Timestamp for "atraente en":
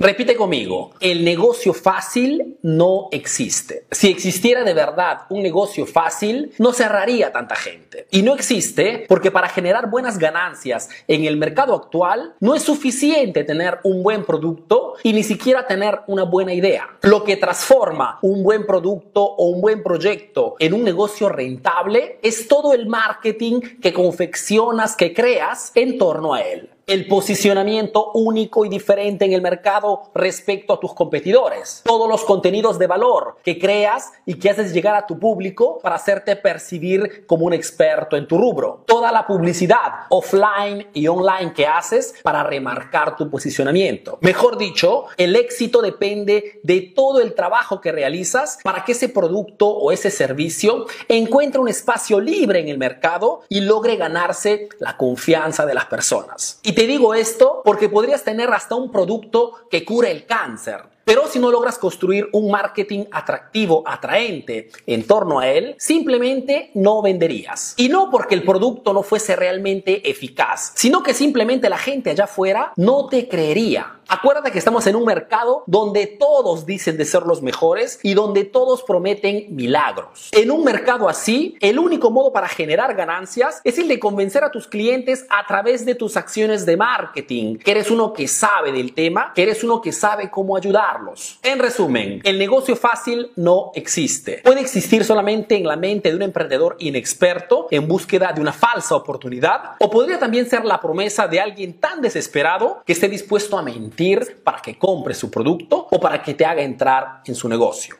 63.86-65.06